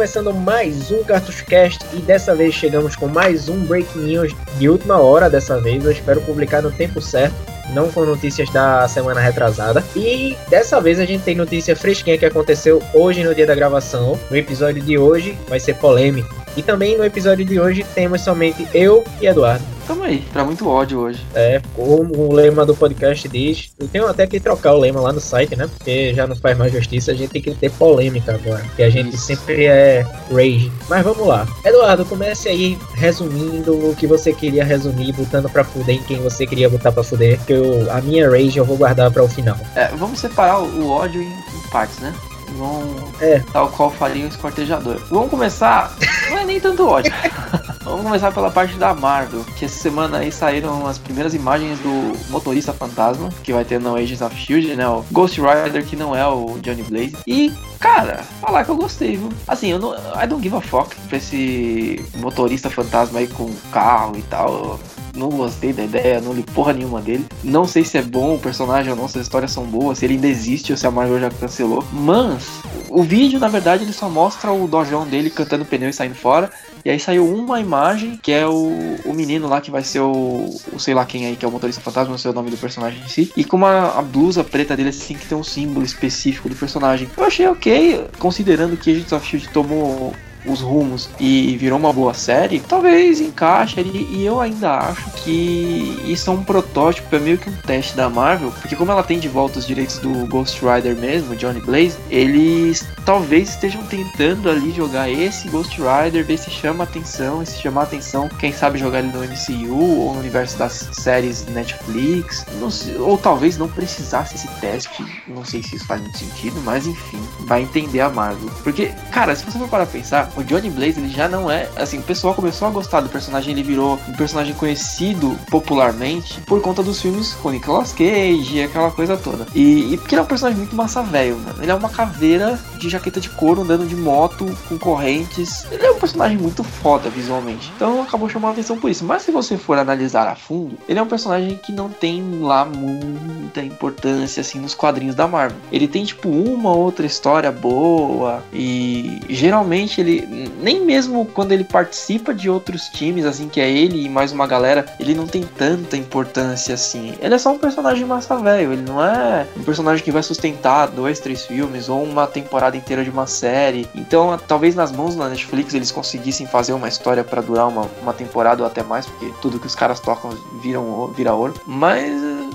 [0.00, 4.66] Começando mais um Cartucho Cast e dessa vez chegamos com mais um Breaking News de
[4.66, 5.84] última hora dessa vez.
[5.84, 7.34] Eu espero publicar no tempo certo,
[7.74, 9.84] não com notícias da semana retrasada.
[9.94, 14.18] E dessa vez a gente tem notícia fresquinha que aconteceu hoje no dia da gravação.
[14.30, 16.34] No episódio de hoje vai ser polêmico.
[16.56, 19.79] E também no episódio de hoje temos somente eu e Eduardo.
[19.90, 21.26] Tamo aí, pra muito ódio hoje.
[21.34, 25.12] É, como o lema do podcast diz, eu tenho até que trocar o lema lá
[25.12, 25.66] no site, né?
[25.66, 28.62] Porque já não faz mais justiça, a gente tem que ter polêmica agora.
[28.66, 29.26] Porque a gente Isso.
[29.26, 30.70] sempre é rage.
[30.88, 31.44] Mas vamos lá.
[31.64, 36.46] Eduardo, comece aí resumindo o que você queria resumir, botando pra fuder em quem você
[36.46, 37.38] queria botar pra fuder.
[37.38, 39.58] Porque eu, a minha rage eu vou guardar para o final.
[39.74, 42.14] É, vamos separar o ódio em, em partes, né?
[42.56, 43.40] Vão, é.
[43.52, 45.00] tal qual faria o escortejador.
[45.10, 45.94] Vamos começar.
[46.30, 47.12] Não é nem tanto ódio.
[47.82, 52.12] Vamos começar pela parte da Marvel, que essa semana aí saíram as primeiras imagens do
[52.30, 54.86] motorista fantasma, que vai ter no Agents of Shield, né?
[54.86, 57.16] O Ghost Rider, que não é o Johnny Blaze.
[57.26, 59.30] E, cara, falar que eu gostei, viu?
[59.48, 59.94] Assim, eu não.
[59.94, 64.78] I don't give a fuck pra esse motorista fantasma aí com carro e tal
[65.14, 67.26] não gostei da ideia, não li porra nenhuma dele.
[67.42, 70.04] Não sei se é bom o personagem ou não, se as histórias são boas, se
[70.04, 71.84] ele ainda existe ou se a Marvel já cancelou.
[71.92, 76.14] Mas o vídeo, na verdade, ele só mostra o dojão dele cantando pneu e saindo
[76.14, 76.50] fora.
[76.84, 80.50] E aí saiu uma imagem, que é o, o menino lá que vai ser o,
[80.72, 82.56] o sei lá quem aí, que é o motorista fantasma, não sei o nome do
[82.56, 83.32] personagem em si.
[83.36, 87.08] E com uma a blusa preta dele assim que tem um símbolo específico do personagem.
[87.16, 92.14] Eu achei ok, considerando que Agents of Shield tomou os rumos e virou uma boa
[92.14, 94.08] série, talvez encaixe ali.
[94.10, 98.08] E eu ainda acho que isso é um protótipo, é meio que um teste da
[98.08, 101.96] Marvel, porque como ela tem de volta os direitos do Ghost Rider mesmo, Johnny Blaze,
[102.10, 107.60] eles talvez estejam tentando ali jogar esse Ghost Rider, ver se chama atenção, e se
[107.60, 112.96] chamar atenção, quem sabe jogar ele no MCU ou no universo das séries Netflix, sei,
[112.96, 117.20] ou talvez não precisasse esse teste, não sei se isso faz muito sentido, mas enfim,
[117.40, 118.50] vai entender a Marvel.
[118.62, 121.68] Porque, cara, se você for para pensar, o Johnny Blaze ele já não é.
[121.76, 126.60] Assim, o pessoal começou a gostar do personagem, ele virou um personagem conhecido popularmente por
[126.60, 129.46] conta dos filmes com Nicolas Cage e aquela coisa toda.
[129.54, 131.62] E, e porque ele é um personagem muito massa velho, mano.
[131.62, 135.66] Ele é uma caveira de jaqueta de couro andando de moto com correntes.
[135.70, 137.70] Ele é um personagem muito foda visualmente.
[137.76, 139.04] Então acabou chamando a atenção por isso.
[139.04, 142.64] Mas se você for analisar a fundo, ele é um personagem que não tem lá
[142.64, 145.58] muita importância assim nos quadrinhos da Marvel.
[145.70, 152.34] Ele tem tipo uma outra história boa e geralmente ele nem mesmo quando ele participa
[152.34, 155.96] de outros times, assim, que é ele e mais uma galera, ele não tem tanta
[155.96, 157.14] importância assim.
[157.20, 160.88] Ele é só um personagem massa velho, ele não é um personagem que vai sustentar
[160.88, 163.88] dois, três filmes ou uma temporada inteira de uma série.
[163.94, 168.12] Então, talvez nas mãos da Netflix eles conseguissem fazer uma história para durar uma, uma
[168.12, 170.30] temporada ou até mais, porque tudo que os caras tocam
[170.62, 171.54] viram, vira ouro.
[171.66, 172.49] Mas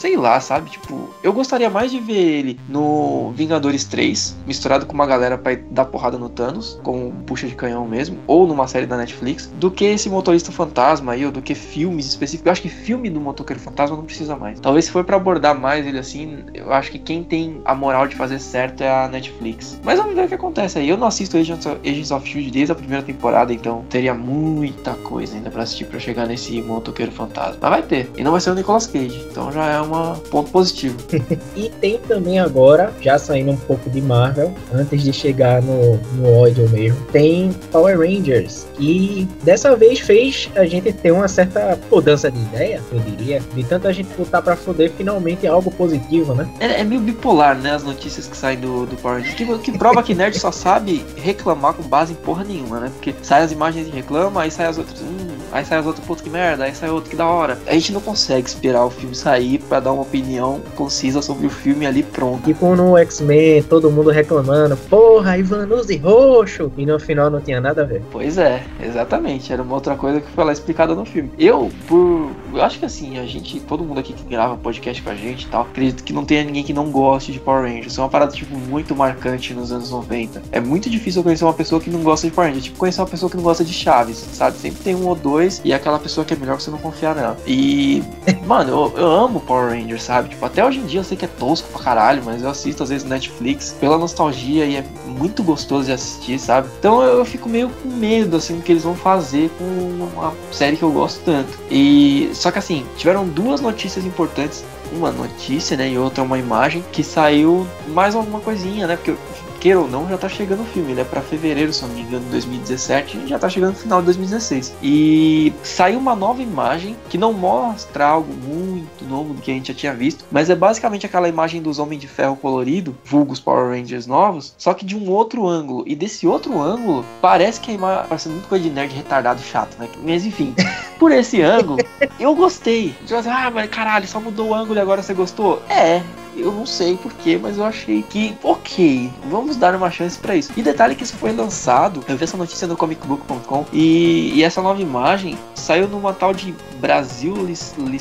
[0.00, 0.70] sei lá, sabe?
[0.70, 5.54] Tipo, eu gostaria mais de ver ele no Vingadores 3, misturado com uma galera pra
[5.70, 9.70] dar porrada no Thanos, com puxa de canhão mesmo, ou numa série da Netflix, do
[9.70, 12.46] que esse motorista fantasma aí, ou do que filmes específicos.
[12.46, 14.58] Eu acho que filme do motoqueiro fantasma não precisa mais.
[14.58, 18.08] Talvez se for para abordar mais ele assim, eu acho que quem tem a moral
[18.08, 19.78] de fazer certo é a Netflix.
[19.84, 20.88] Mas vamos ver o que acontece aí.
[20.88, 24.94] Eu não assisto Agents of, Agents of Shield desde a primeira temporada, então teria muita
[24.94, 27.58] coisa ainda para assistir para chegar nesse motoqueiro fantasma.
[27.60, 28.10] Mas vai ter.
[28.16, 29.26] E não vai ser o Nicolas Cage.
[29.30, 29.89] Então já é um
[30.30, 30.96] ponto positivo.
[31.56, 36.40] e tem também agora, já saindo um pouco de Marvel, antes de chegar no, no
[36.40, 38.66] ódio mesmo, tem Power Rangers.
[38.78, 43.64] E dessa vez fez a gente ter uma certa mudança de ideia, eu diria, de
[43.64, 46.48] tanta gente botar pra foder finalmente algo positivo, né?
[46.60, 47.74] É, é meio bipolar, né?
[47.74, 49.34] As notícias que saem do, do Power Rangers.
[49.34, 52.90] Que, que prova que nerd só sabe reclamar com base em porra nenhuma, né?
[52.94, 55.00] Porque sai as imagens e reclama, aí sai as outras.
[55.00, 57.58] Hum, aí sai as outras, puto que merda, aí sai outro que da hora.
[57.66, 61.50] A gente não consegue esperar o filme sair para dar uma opinião concisa sobre o
[61.50, 62.42] filme ali pronto.
[62.44, 67.82] Tipo no X-Men, todo mundo reclamando, porra, Ivanuse roxo, e no final não tinha nada
[67.82, 68.02] a ver.
[68.10, 71.30] Pois é, exatamente, era uma outra coisa que foi lá explicada no filme.
[71.38, 72.30] Eu, por.
[72.52, 75.46] Eu acho que assim, a gente, todo mundo aqui que grava podcast com a gente
[75.46, 77.98] e tal, acredito que não tenha ninguém que não goste de Power Rangers.
[77.98, 80.42] É uma parada, tipo, muito marcante nos anos 90.
[80.52, 82.64] É muito difícil conhecer uma pessoa que não gosta de Power Rangers.
[82.64, 84.56] Tipo, conhecer uma pessoa que não gosta de Chaves, sabe?
[84.56, 86.78] Sempre tem um ou dois e é aquela pessoa que é melhor que você não
[86.78, 87.36] confiar nela.
[87.46, 88.02] E,
[88.46, 90.30] mano, eu, eu amo Power Rangers, sabe?
[90.30, 92.82] Tipo, até hoje em dia eu sei que é tosco pra caralho, mas eu assisto
[92.82, 96.68] às vezes Netflix pela nostalgia e é muito gostoso de assistir, sabe?
[96.78, 100.32] Então eu, eu fico meio com medo, assim, do que eles vão fazer com uma
[100.52, 101.58] série que eu gosto tanto.
[101.70, 104.64] E só que assim, tiveram duas notícias importantes.
[104.90, 109.14] Uma notícia, né, e outra uma imagem que saiu mais alguma coisinha, né, porque
[109.60, 110.92] queira ou não, já tá chegando o filme.
[110.92, 113.18] Ele é pra fevereiro, se eu não me engano, de 2017.
[113.18, 114.74] E já tá chegando no final de 2016.
[114.82, 119.68] E saiu uma nova imagem que não mostra algo muito novo do que a gente
[119.68, 120.24] já tinha visto.
[120.30, 124.72] Mas é basicamente aquela imagem dos Homens de Ferro colorido, vulgos Power Rangers novos, só
[124.72, 125.84] que de um outro ângulo.
[125.86, 129.76] E desse outro ângulo, parece que a imagem parece muito coisa de nerd retardado chato,
[129.78, 129.88] né?
[130.02, 130.54] Mas enfim,
[130.98, 131.78] por esse ângulo,
[132.18, 132.94] eu gostei.
[133.04, 135.62] Tipo assim, ah, mas caralho, só mudou o ângulo e agora você gostou?
[135.68, 136.02] É,
[136.40, 140.50] eu não sei porquê, mas eu achei que, ok, vamos dar uma chance para isso.
[140.56, 144.60] E detalhe que isso foi lançado, eu vi essa notícia no comicbook.com e, e, essa
[144.62, 147.34] nova imagem saiu numa tal de Brasil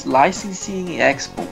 [0.06, 1.44] Licensing Expo.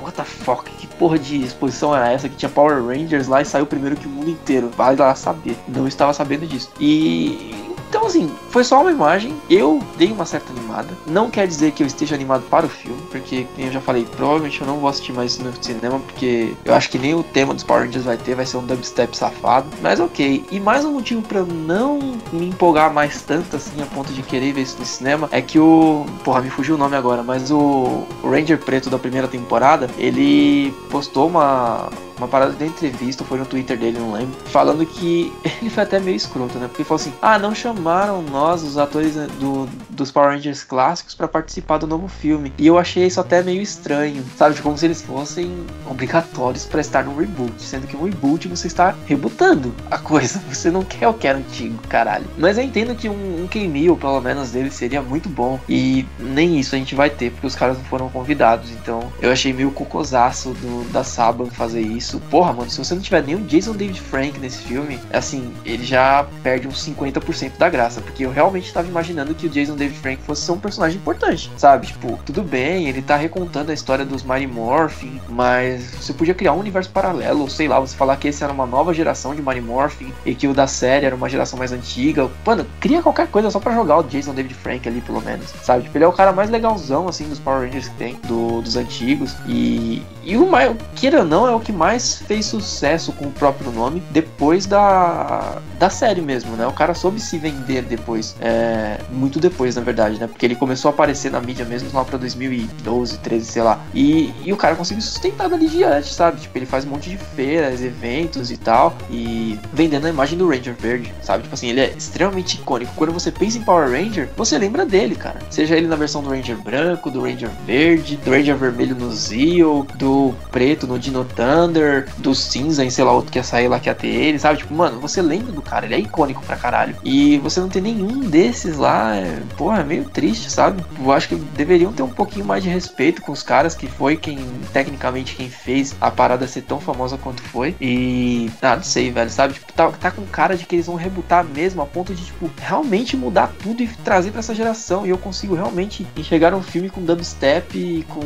[0.00, 0.70] What the fuck?
[0.70, 4.06] Que porra de exposição era essa que tinha Power Rangers lá e saiu primeiro que
[4.06, 4.70] o mundo inteiro?
[4.76, 5.56] Vai lá saber.
[5.68, 6.70] Não estava sabendo disso.
[6.80, 9.34] E então, assim, foi só uma imagem.
[9.50, 10.96] Eu dei uma certa animada.
[11.08, 14.06] Não quer dizer que eu esteja animado para o filme, porque, como eu já falei,
[14.16, 17.52] provavelmente eu não vou assistir mais no cinema, porque eu acho que nem o tema
[17.52, 19.66] dos Power Rangers vai ter, vai ser um dubstep safado.
[19.82, 20.44] Mas ok.
[20.52, 21.98] E mais um motivo para não
[22.32, 25.58] me empolgar mais tanto assim a ponto de querer ver isso no cinema é que
[25.58, 26.06] o.
[26.22, 31.26] Porra, me fugiu o nome agora, mas o Ranger Preto da primeira temporada ele postou
[31.26, 31.90] uma
[32.20, 35.98] uma parada de entrevista, foi no Twitter dele, não lembro, falando que ele foi até
[35.98, 36.68] meio escroto, né?
[36.68, 41.14] Porque falou assim: ah, não chamaram nós, os atores né, do, dos Power Rangers clássicos,
[41.14, 42.52] para participar do novo filme.
[42.58, 44.60] E eu achei isso até meio estranho, sabe?
[44.60, 48.94] Como se eles fossem obrigatórios para estar no reboot, sendo que um reboot você está
[49.06, 52.26] rebutando a coisa, você não quer o que era antigo, caralho.
[52.36, 56.58] Mas eu entendo que um, um cameo, pelo menos dele, seria muito bom, e nem
[56.58, 59.70] isso a gente vai ter, porque os caras não foram convidados, então eu achei meio
[59.70, 62.20] cocosaço do, da Saban fazer isso isso.
[62.30, 66.26] Porra, mano, se você não tiver nenhum Jason David Frank nesse filme, assim, ele já
[66.42, 68.00] perde uns 50% da graça.
[68.00, 71.50] Porque eu realmente estava imaginando que o Jason David Frank fosse ser um personagem importante,
[71.56, 71.86] sabe?
[71.86, 76.52] Tipo, tudo bem, ele tá recontando a história dos Mighty Morphin, mas você podia criar
[76.52, 79.42] um universo paralelo, ou sei lá, você falar que esse era uma nova geração de
[79.42, 82.28] Mighty Morphin e que o da série era uma geração mais antiga.
[82.44, 85.84] Mano, cria qualquer coisa só para jogar o Jason David Frank ali, pelo menos, sabe?
[85.84, 88.76] Tipo, ele é o cara mais legalzão, assim, dos Power Rangers que tem, do, dos
[88.76, 89.34] antigos.
[89.46, 90.48] E, e o
[90.94, 94.64] queira ou não, é o que mais mais fez sucesso com o próprio nome depois
[94.64, 96.66] da, da série mesmo, né?
[96.66, 100.26] O cara soube se vender depois, é, muito depois, na verdade, né?
[100.26, 103.80] Porque ele começou a aparecer na mídia mesmo lá pra 2012, 13, sei lá.
[103.94, 106.40] E, e o cara conseguiu sustentar dali diante, sabe?
[106.40, 110.48] Tipo, ele faz um monte de feiras, eventos e tal, e vendendo a imagem do
[110.48, 111.42] Ranger Verde, sabe?
[111.42, 112.92] Tipo assim, ele é extremamente icônico.
[112.96, 115.38] Quando você pensa em Power Ranger, você lembra dele, cara.
[115.50, 119.86] Seja ele na versão do Ranger branco, do Ranger verde, do Ranger vermelho no Zeo,
[119.96, 123.78] do preto no Dino Thunder, do cinza em sei lá outro que ia sair lá
[123.78, 124.58] que ia ter ele, sabe?
[124.58, 126.96] Tipo, mano, você lembra do cara, ele é icônico pra caralho.
[127.04, 130.84] E você não ter nenhum desses lá, é, porra, é meio triste, sabe?
[130.98, 134.16] Eu acho que deveriam ter um pouquinho mais de respeito com os caras, que foi
[134.16, 134.38] quem,
[134.72, 137.74] tecnicamente, quem fez a parada ser tão famosa quanto foi.
[137.80, 139.54] E, ah, não sei, velho, sabe?
[139.54, 142.50] Tipo, tá, tá com cara de que eles vão rebutar mesmo, a ponto de, tipo,
[142.58, 145.06] realmente mudar tudo e trazer pra essa geração.
[145.06, 148.20] E eu consigo realmente enxergar um filme com dubstep e com,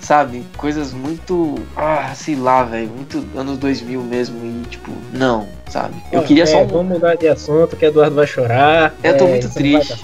[0.00, 5.48] sabe, coisas muito, ah, sei lá, velho, muito muito anos 2000 mesmo e tipo, não,
[5.68, 5.94] sabe?
[6.12, 6.66] Eu queria é, só um...
[6.66, 8.94] Vamos mudar de assunto que Eduardo vai chorar.
[9.02, 9.98] Eu tô é, muito triste.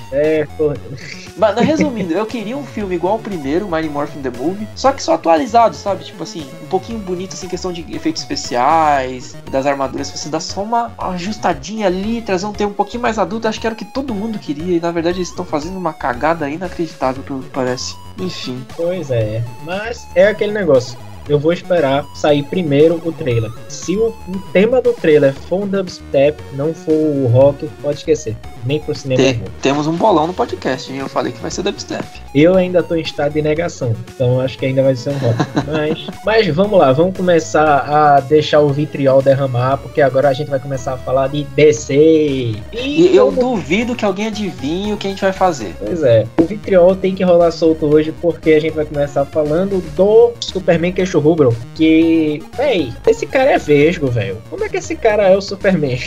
[1.37, 5.03] Mas resumindo, eu queria um filme igual o primeiro, Mighty Morphin the Movie, só que
[5.03, 6.05] só atualizado, sabe?
[6.05, 10.63] Tipo assim, um pouquinho bonito assim, questão de efeitos especiais, das armaduras, você dá só
[10.63, 13.85] uma ajustadinha ali, trazer um tema um pouquinho mais adulto, acho que era o que
[13.85, 17.95] todo mundo queria, e na verdade eles estão fazendo uma cagada inacreditável, pelo que parece.
[18.19, 18.65] Enfim.
[18.75, 23.51] Pois é, mas é aquele negócio eu vou esperar sair primeiro o trailer.
[23.69, 28.37] Se o, o tema do trailer for um dubstep, não for o rock, pode esquecer.
[28.65, 29.23] Nem pro cinema.
[29.23, 30.99] Tem, temos um bolão no podcast, hein?
[30.99, 32.05] Eu falei que vai ser dubstep.
[32.35, 35.37] Eu ainda tô em estado de negação, então acho que ainda vai ser um rock.
[35.71, 40.51] mas, mas vamos lá, vamos começar a deixar o vitriol derramar, porque agora a gente
[40.51, 41.95] vai começar a falar de DC.
[41.95, 45.75] E, e eu duvido que alguém adivinhe o que a gente vai fazer.
[45.79, 49.81] Pois é, o vitriol tem que rolar solto hoje, porque a gente vai começar falando
[49.95, 54.43] do Superman que Rubro, que, véi, esse cara é vesgo, velho.
[54.51, 55.99] Como é que esse cara é o Superman?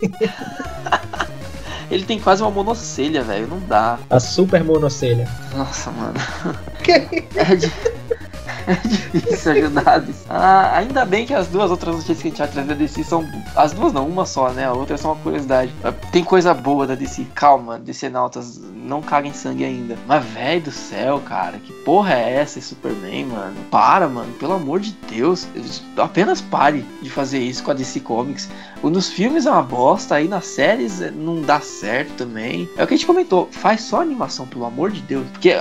[1.90, 3.46] Ele tem quase uma monocelha, velho.
[3.46, 3.98] Não dá.
[4.10, 5.28] A super monocelha.
[5.54, 6.14] Nossa, mano.
[7.36, 7.70] é de...
[8.66, 8.74] é
[9.12, 10.04] difícil ajudar.
[10.28, 13.04] Ah, ainda bem que as duas outras notícias que a gente vai trazer da DC
[13.04, 13.26] são.
[13.54, 14.66] As duas não, uma só, né?
[14.66, 15.72] A outra é só uma curiosidade.
[16.12, 17.26] Tem coisa boa da DC.
[17.34, 19.96] Calma, DC Nautas, não caguem sangue ainda.
[20.06, 23.56] Mas, velho do céu, cara, que porra é essa, Superman, mano?
[23.70, 25.46] Para, mano, pelo amor de Deus.
[25.96, 28.48] Apenas pare de fazer isso com a DC Comics.
[28.82, 32.68] Nos filmes é uma bosta, aí nas séries não dá certo também.
[32.76, 35.26] É o que a gente comentou, faz só animação, pelo amor de Deus.
[35.32, 35.54] Porque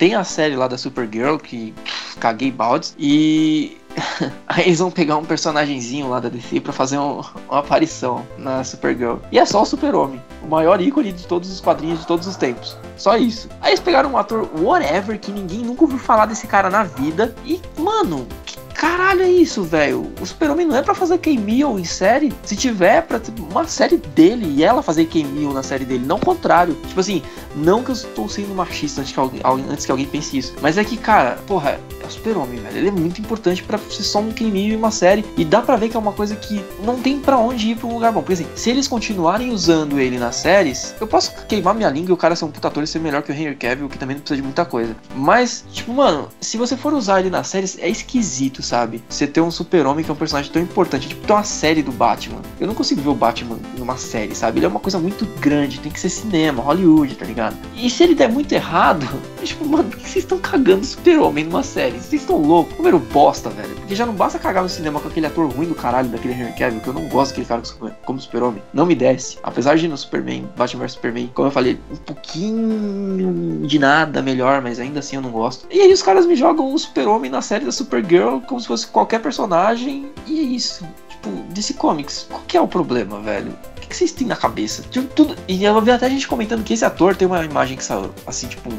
[0.00, 3.76] tem a série lá da Supergirl que pff, caguei baldes e
[4.48, 8.64] aí eles vão pegar um personagemzinho lá da DC pra fazer um, uma aparição na
[8.64, 9.18] Supergirl.
[9.30, 12.34] E é só o Super-Homem, o maior ícone de todos os quadrinhos de todos os
[12.36, 12.78] tempos.
[12.96, 13.50] Só isso.
[13.60, 17.34] Aí eles pegaram um ator whatever que ninguém nunca ouviu falar desse cara na vida.
[17.44, 20.10] E, mano, que caralho é isso, velho?
[20.20, 22.32] O Super-Homem não é pra fazer cameo em série?
[22.42, 23.20] Se tiver, é pra
[23.50, 26.74] uma série dele e ela fazer cameo na série dele, não o contrário.
[26.86, 27.22] Tipo assim,
[27.54, 30.78] não que eu estou sendo machista antes que alguém, antes que alguém pense isso, mas
[30.78, 32.78] é que, cara, porra, é o Super-Homem, velho.
[32.78, 35.76] Ele é muito importante para ser só um cameo em uma série e dá pra
[35.76, 38.20] ver que é uma coisa que não tem para onde ir pra um lugar bom.
[38.20, 42.12] Porque assim, se eles continuarem usando ele nas séries, eu posso queimar minha língua e
[42.12, 44.16] o cara ser um puta ator e ser melhor que o Henry Cavill, que também
[44.16, 44.96] não precisa de muita coisa.
[45.14, 49.02] Mas, tipo, mano, se você for usar ele nas séries, é esquisito, sabe?
[49.08, 51.90] Você ter um super-homem que é um personagem tão importante, tipo, ter uma série do
[51.90, 52.40] Batman.
[52.58, 54.58] Eu não consigo ver o Batman numa série, sabe?
[54.58, 57.56] Ele é uma coisa muito grande, tem que ser cinema, Hollywood, tá ligado?
[57.74, 59.06] E se ele der muito errado,
[59.42, 61.98] tipo, mano, por que vocês estão cagando super-homem numa série?
[61.98, 62.76] Vocês estão loucos?
[62.76, 63.74] Número bosta, velho.
[63.74, 66.52] Porque já não basta cagar no cinema com aquele ator ruim do caralho daquele Henry
[66.52, 67.62] Cavill, que eu não gosto daquele cara
[68.04, 68.62] como super-homem.
[68.72, 69.38] Não me desce.
[69.42, 74.62] Apesar de no Superman, Batman vs Superman, como eu falei, um pouquinho de nada melhor,
[74.62, 75.66] mas ainda assim eu não gosto.
[75.70, 78.86] E aí os caras me jogam o super-homem na série da Supergirl como se fosse
[78.86, 80.86] qualquer personagem e é isso.
[81.08, 83.52] Tipo, DC Comics, qual que é o problema, velho?
[83.76, 84.82] O que, que vocês têm na cabeça?
[84.82, 85.36] Tipo, tudo...
[85.48, 88.48] E eu vi até gente comentando que esse ator tem uma imagem que saiu, assim,
[88.48, 88.70] tipo,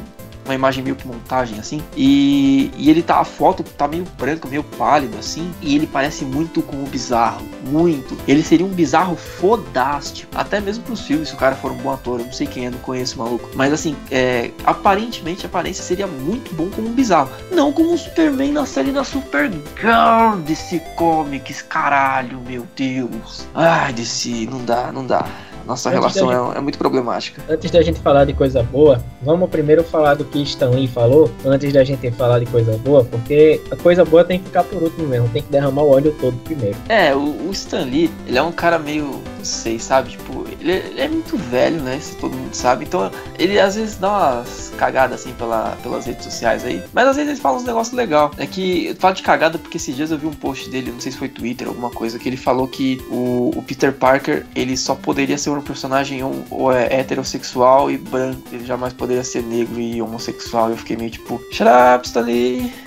[0.44, 1.82] uma imagem meio que montagem assim.
[1.96, 5.52] E, e ele tá, a foto tá meio branco, meio pálido assim.
[5.60, 7.46] E ele parece muito com o bizarro.
[7.66, 8.16] Muito.
[8.26, 10.30] Ele seria um bizarro fodástico.
[10.34, 12.20] Até mesmo pros filmes, se o cara for um bom ator.
[12.20, 13.48] Eu não sei quem é, não conheço o maluco.
[13.54, 17.30] Mas assim, é, aparentemente a aparência seria muito bom como um bizarro.
[17.50, 21.62] Não como um Superman na série da Supergirl desse comics.
[21.62, 23.46] Caralho, meu Deus.
[23.54, 24.46] Ai, desse.
[24.46, 25.26] Não dá, não dá.
[25.66, 27.42] Nossa antes relação gente, é, é, muito problemática.
[27.48, 31.30] Antes da gente falar de coisa boa, vamos primeiro falar do que Stan Lee falou,
[31.44, 34.82] antes da gente falar de coisa boa, porque a coisa boa tem que ficar por
[34.82, 36.76] último mesmo, tem que derramar o óleo todo primeiro.
[36.88, 40.72] É, o, o Stan Lee, ele é um cara meio, não sei, sabe, tipo, ele,
[40.72, 44.72] ele, é muito velho, né, se todo mundo sabe, então ele às vezes dá umas
[44.78, 48.30] cagadas assim pela, pelas redes sociais aí, mas às vezes ele fala uns negócios legal.
[48.38, 51.00] É que eu falo de cagada porque esses dias eu vi um post dele, não
[51.00, 54.76] sei se foi Twitter, alguma coisa, que ele falou que o, o Peter Parker, ele
[54.76, 59.42] só poderia ser um personagem ou, ou é heterossexual e branco, ele jamais poderia ser
[59.42, 60.70] negro e homossexual.
[60.70, 62.08] Eu fiquei meio tipo, shut up.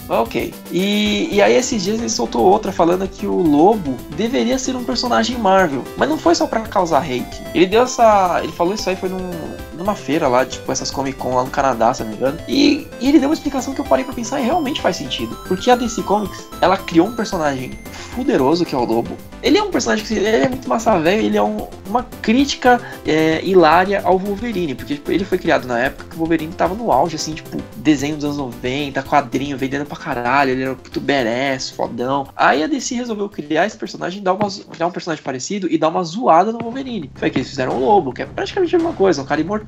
[0.08, 0.54] Ok.
[0.72, 4.84] E, e aí esses dias ele soltou outra falando que o Lobo deveria ser um
[4.84, 5.84] personagem Marvel.
[5.98, 7.42] Mas não foi só para causar hate.
[7.54, 8.40] Ele deu essa.
[8.44, 9.32] Ele falou isso aí, foi num,
[9.78, 12.38] numa feira lá, tipo, essas Comic Con lá no Canadá, se não me engano.
[12.48, 15.38] E, e ele deu uma explicação que eu parei pra pensar e realmente faz sentido.
[15.48, 19.18] Porque a DC Comics, ela criou um personagem fuderoso que é o Lobo.
[19.44, 23.44] Ele é um personagem que é muito massa velho, ele é um, uma crítica é,
[23.44, 26.92] hilária ao Wolverine, porque tipo, ele foi criado na época que o Wolverine tava no
[26.92, 31.70] auge, assim, tipo, desenho dos anos 90, quadrinho, vendendo pra caralho, ele era muito badass,
[31.70, 32.28] fodão.
[32.36, 35.90] Aí a DC resolveu criar esse personagem, dar, uma, criar um personagem parecido e dar
[35.90, 37.12] uma zoada no Wolverine.
[37.16, 39.65] Foi que eles fizeram o Lobo, que é praticamente a mesma coisa, um cara imortal,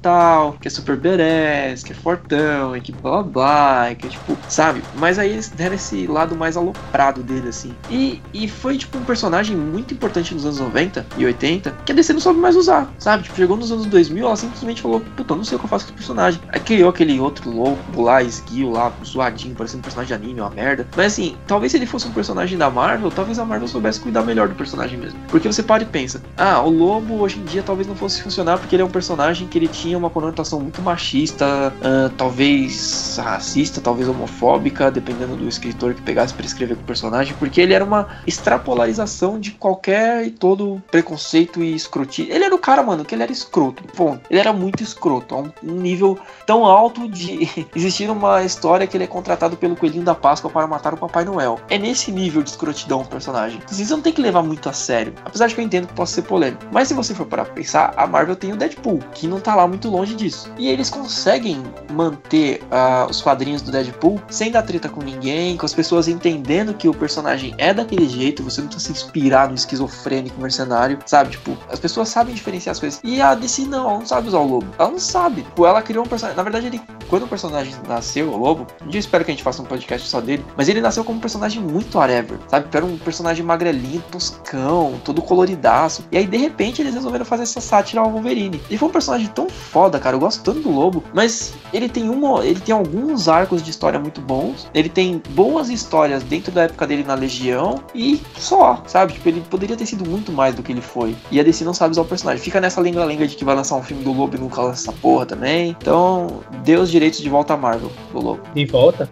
[0.59, 4.37] que é super badass, que é fortão, e que blá blá blá, que é tipo,
[4.49, 4.81] sabe?
[4.95, 7.73] Mas aí eles deram esse lado mais aloprado dele, assim.
[7.89, 11.95] E, e foi, tipo, um personagem muito importante nos anos 90 e 80 que a
[11.95, 13.23] DC não soube mais usar, sabe?
[13.23, 15.85] Tipo, chegou nos anos 2000, ela simplesmente falou: Puta, não sei o que eu faço
[15.85, 16.41] com esse personagem.
[16.49, 20.49] Aí criou aquele outro louco lá, esguio lá, zoadinho, parecendo um personagem de anime, uma
[20.49, 20.87] merda.
[20.95, 24.23] Mas assim, talvez se ele fosse um personagem da Marvel, talvez a Marvel soubesse cuidar
[24.23, 25.19] melhor do personagem mesmo.
[25.29, 28.57] Porque você para e pensa: Ah, o lobo hoje em dia talvez não fosse funcionar
[28.57, 33.81] porque ele é um personagem que ele tinha uma conotação muito machista, uh, talvez racista,
[33.81, 37.83] talvez homofóbica, dependendo do escritor que pegasse para escrever com o personagem, porque ele era
[37.83, 42.33] uma extrapolarização de qualquer e todo preconceito e escrotismo.
[42.33, 43.83] Ele era o cara, mano, que ele era escroto.
[43.95, 44.21] Ponto.
[44.29, 48.97] Ele era muito escroto, a um, um nível tão alto de existir uma história que
[48.97, 51.59] ele é contratado pelo Coelhinho da Páscoa para matar o Papai Noel.
[51.69, 53.61] É nesse nível de escrotidão o personagem.
[53.67, 55.13] Vocês não tem que levar muito a sério.
[55.25, 56.63] Apesar de que eu entendo que possa ser polêmico.
[56.71, 59.67] Mas se você for para pensar, a Marvel tem o Deadpool, que não tá lá
[59.67, 60.51] muito longe disso.
[60.57, 65.65] E eles conseguem manter uh, os quadrinhos do Deadpool sem dar treta com ninguém, com
[65.65, 69.55] as pessoas entendendo que o personagem é daquele jeito, você não precisa se inspirar no
[69.55, 71.31] esquizofrênico mercenário, sabe?
[71.31, 72.99] Tipo, as pessoas sabem diferenciar as coisas.
[73.03, 74.67] E a DC não, ela não sabe usar o lobo.
[74.77, 75.41] Ela não sabe.
[75.41, 76.37] Tipo, ela criou um personagem.
[76.37, 79.33] Na verdade, ele, quando o personagem nasceu, o lobo, um dia eu espero que a
[79.33, 82.67] gente faça um podcast só dele, mas ele nasceu como um personagem muito whatever, sabe?
[82.71, 86.05] Era um personagem magrelinho, toscão, todo coloridaço.
[86.11, 88.61] E aí, de repente, eles resolveram fazer essa sátira ao Wolverine.
[88.69, 90.15] Ele foi um personagem tão foda, cara.
[90.15, 92.45] Eu gosto tanto do lobo, mas ele tem uma.
[92.45, 94.69] Ele tem alguns arcos de história muito bons.
[94.73, 97.81] Ele tem boas histórias dentro da época dele na Legião.
[97.93, 99.13] E só, sabe?
[99.13, 101.15] Tipo, ele poderia ter sido muito mais do que ele foi.
[101.31, 102.43] E a DC não sabe usar o personagem.
[102.43, 104.97] Fica nessa lenga-lenga de que vai lançar um filme do Lobo e nunca lança essa
[104.99, 105.75] porra também.
[105.79, 108.47] Então, Deus direitos de volta à Marvel, do louco.
[108.53, 109.09] De volta?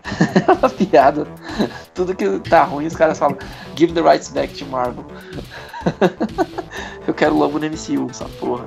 [0.60, 1.28] uma piada.
[1.94, 3.38] Tudo que tá ruim, os caras falam,
[3.75, 5.05] give the rights back to Marvel.
[7.08, 8.65] Eu quero logo no MCU, essa porra.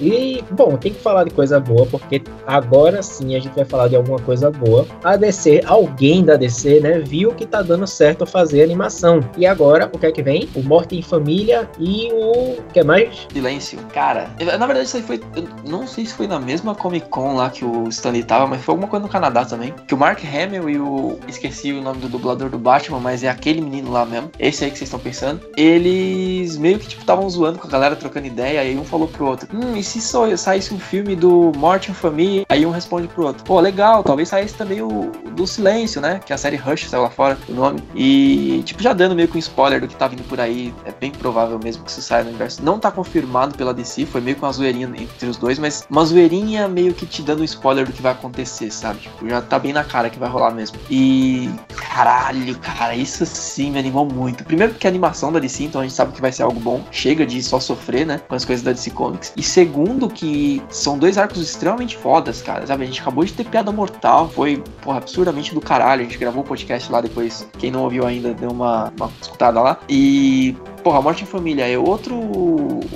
[0.00, 3.88] E, bom, tem que falar de coisa boa, porque agora sim a gente vai falar
[3.88, 4.86] de alguma coisa boa.
[5.02, 9.20] A DC, alguém da DC, né, viu que tá dando certo fazer animação.
[9.36, 10.48] E agora, o que é que vem?
[10.54, 12.62] O Morte em Família e o.
[12.72, 13.26] Que mais?
[13.32, 13.78] Silêncio.
[13.92, 15.20] Cara, na verdade, isso aí foi.
[15.34, 18.62] Eu não sei se foi na mesma Comic Con lá que o Stanley tava, mas
[18.62, 19.74] foi alguma coisa no Canadá também.
[19.86, 21.18] Que o Mark Hamill e o.
[21.26, 24.30] Esqueci o nome do dublador do Batman, mas é aquele menino lá mesmo.
[24.38, 25.40] Esse aí que vocês estão pensando.
[25.56, 29.26] Eles meio que, tipo, estavam zoando com a galera trocando ideia, aí um falou pro
[29.26, 32.44] outro, hum, e se saísse um filme do Morte em Família?
[32.48, 36.20] Aí um responde pro outro, pô, legal, talvez saísse também o do Silêncio, né?
[36.24, 37.80] Que a série Rush saiu lá fora, o nome.
[37.94, 40.92] E, tipo, já dando meio que um spoiler do que tá vindo por aí, é
[40.92, 42.62] bem provável mesmo que isso saia no universo.
[42.62, 46.04] Não tá confirmado pela DC, foi meio que uma zoeirinha entre os dois, mas uma
[46.04, 49.00] zoeirinha meio que te dando um spoiler do que vai acontecer, sabe?
[49.00, 50.78] Tipo, já tá bem na cara que vai rolar mesmo.
[50.90, 54.23] E, caralho, cara, isso sim me animou muito.
[54.32, 56.82] Primeiro porque a animação da DC, então a gente sabe que vai ser algo bom.
[56.90, 58.20] Chega de só sofrer, né?
[58.28, 59.32] Com as coisas da DC Comics.
[59.36, 62.66] E segundo, que são dois arcos extremamente fodas, cara.
[62.66, 62.84] Sabe?
[62.84, 64.28] A gente acabou de ter piada mortal.
[64.28, 66.02] Foi, porra, absurdamente do caralho.
[66.02, 67.46] A gente gravou o um podcast lá depois.
[67.58, 69.78] Quem não ouviu ainda, deu uma, uma escutada lá.
[69.88, 72.14] E Porra, Morte em Família é outro,